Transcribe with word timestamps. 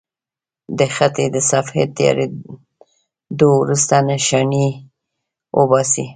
د 0.77 0.79
خټې 0.95 1.25
له 1.33 1.41
صفحې 1.49 1.83
تیارېدو 1.97 3.49
وروسته 3.61 3.95
نښانې 4.07 4.67
وباسئ. 5.57 6.05